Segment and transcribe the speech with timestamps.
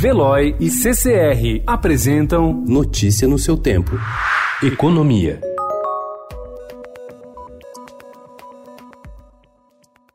[0.00, 3.90] Veloy e CCR apresentam Notícia no seu tempo.
[4.62, 5.49] Economia.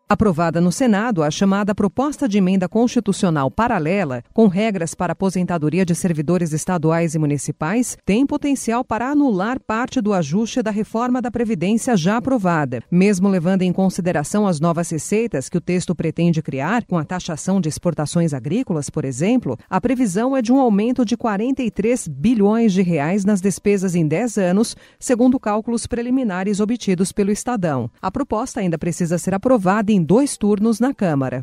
[0.08, 5.96] Aprovada no Senado, a chamada proposta de emenda constitucional paralela, com regras para aposentadoria de
[5.96, 11.98] servidores estaduais e municipais, tem potencial para anular parte do ajuste da reforma da Previdência
[11.98, 12.84] já aprovada.
[12.92, 17.60] Mesmo levando em consideração as novas receitas que o texto pretende criar, com a taxação
[17.60, 22.84] de exportações agrícolas, por exemplo, a previsão é de um aumento de 43 bilhões de
[22.84, 27.90] reais nas despesas em 10 anos, segundo cálculos preliminares obtidos pelo Estadão.
[28.00, 31.42] A proposta ainda precisa ser aprovada em dois turnos na Câmara.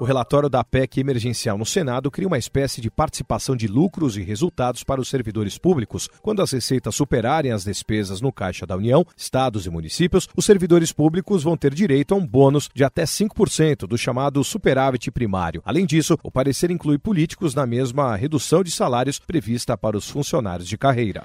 [0.00, 4.22] O relatório da PEC emergencial no Senado cria uma espécie de participação de lucros e
[4.22, 6.08] resultados para os servidores públicos.
[6.20, 10.90] Quando as receitas superarem as despesas no Caixa da União, estados e municípios, os servidores
[10.90, 15.62] públicos vão ter direito a um bônus de até 5% do chamado superávit primário.
[15.64, 20.68] Além disso, o parecer inclui políticos na mesma redução de salários prevista para os funcionários
[20.68, 21.24] de carreira.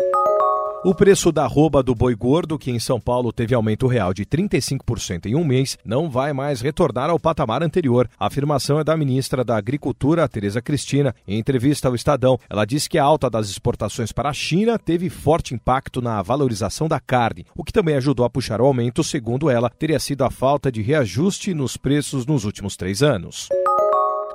[0.85, 4.25] O preço da arroba do boi gordo, que em São Paulo teve aumento real de
[4.25, 8.09] 35% em um mês, não vai mais retornar ao patamar anterior.
[8.17, 11.13] A afirmação é da ministra da Agricultura, Tereza Cristina.
[11.27, 15.11] Em entrevista ao Estadão, ela disse que a alta das exportações para a China teve
[15.11, 19.51] forte impacto na valorização da carne, o que também ajudou a puxar o aumento, segundo
[19.51, 23.49] ela, teria sido a falta de reajuste nos preços nos últimos três anos.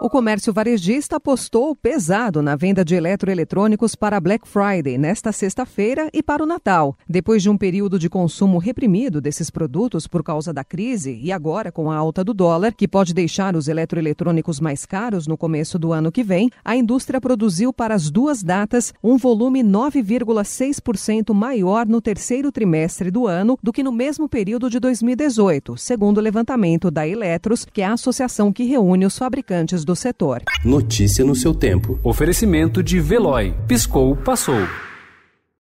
[0.03, 6.21] O comércio varejista apostou pesado na venda de eletroeletrônicos para Black Friday nesta sexta-feira e
[6.21, 6.97] para o Natal.
[7.07, 11.71] Depois de um período de consumo reprimido desses produtos por causa da crise e agora
[11.71, 15.93] com a alta do dólar, que pode deixar os eletroeletrônicos mais caros no começo do
[15.93, 22.01] ano que vem, a indústria produziu para as duas datas um volume 9,6% maior no
[22.01, 27.07] terceiro trimestre do ano do que no mesmo período de 2018, segundo o levantamento da
[27.07, 30.41] Eletros, que é a associação que reúne os fabricantes do do setor.
[30.65, 31.99] Notícia no seu tempo.
[32.03, 33.53] Oferecimento de Veloy.
[33.67, 34.67] Piscou, passou.